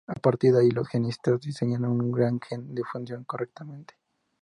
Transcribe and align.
A 0.07 0.15
partir 0.15 0.51
de 0.51 0.61
ahí, 0.61 0.71
los 0.71 0.87
genetistas 0.89 1.39
diseñan 1.41 1.85
un 1.85 1.99
nuevo 2.09 2.39
gen 2.43 2.63
que 2.75 2.81
funciona 2.91 3.23
correctamente. 3.31 3.93